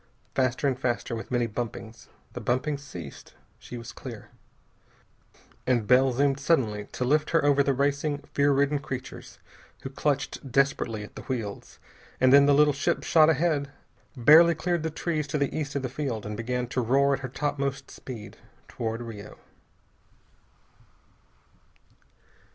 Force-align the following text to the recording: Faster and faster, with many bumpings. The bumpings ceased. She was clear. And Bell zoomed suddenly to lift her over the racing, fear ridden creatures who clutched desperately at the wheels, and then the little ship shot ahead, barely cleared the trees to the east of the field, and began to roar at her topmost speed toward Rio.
Faster 0.33 0.67
and 0.67 0.79
faster, 0.79 1.15
with 1.15 1.29
many 1.29 1.45
bumpings. 1.45 2.07
The 2.33 2.41
bumpings 2.41 2.81
ceased. 2.81 3.35
She 3.59 3.77
was 3.77 3.91
clear. 3.91 4.29
And 5.67 5.85
Bell 5.85 6.11
zoomed 6.11 6.39
suddenly 6.39 6.85
to 6.93 7.05
lift 7.05 7.29
her 7.29 7.45
over 7.45 7.61
the 7.61 7.75
racing, 7.75 8.23
fear 8.33 8.51
ridden 8.51 8.79
creatures 8.79 9.37
who 9.83 9.91
clutched 9.91 10.51
desperately 10.51 11.03
at 11.03 11.15
the 11.15 11.21
wheels, 11.29 11.77
and 12.19 12.33
then 12.33 12.47
the 12.47 12.55
little 12.55 12.73
ship 12.73 13.03
shot 13.03 13.29
ahead, 13.29 13.69
barely 14.17 14.55
cleared 14.55 14.81
the 14.81 14.89
trees 14.89 15.27
to 15.27 15.37
the 15.37 15.55
east 15.55 15.75
of 15.75 15.83
the 15.83 15.87
field, 15.87 16.25
and 16.25 16.35
began 16.35 16.65
to 16.69 16.81
roar 16.81 17.13
at 17.13 17.19
her 17.19 17.29
topmost 17.29 17.91
speed 17.91 18.37
toward 18.67 19.03
Rio. 19.03 19.37